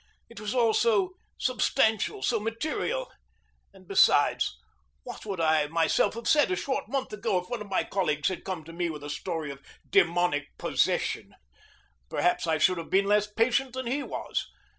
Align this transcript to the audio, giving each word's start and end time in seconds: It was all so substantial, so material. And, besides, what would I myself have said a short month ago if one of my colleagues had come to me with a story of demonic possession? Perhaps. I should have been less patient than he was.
It 0.29 0.39
was 0.39 0.55
all 0.55 0.73
so 0.73 1.13
substantial, 1.37 2.23
so 2.23 2.39
material. 2.39 3.11
And, 3.71 3.87
besides, 3.87 4.57
what 5.03 5.27
would 5.27 5.39
I 5.39 5.67
myself 5.67 6.15
have 6.15 6.27
said 6.27 6.49
a 6.49 6.55
short 6.55 6.87
month 6.87 7.13
ago 7.13 7.37
if 7.37 7.51
one 7.51 7.61
of 7.61 7.69
my 7.69 7.83
colleagues 7.83 8.27
had 8.29 8.43
come 8.43 8.63
to 8.63 8.73
me 8.73 8.89
with 8.89 9.03
a 9.03 9.11
story 9.11 9.51
of 9.51 9.61
demonic 9.87 10.57
possession? 10.57 11.35
Perhaps. 12.09 12.47
I 12.47 12.57
should 12.57 12.79
have 12.79 12.89
been 12.89 13.05
less 13.05 13.31
patient 13.31 13.73
than 13.73 13.85
he 13.85 14.01
was. 14.01 14.47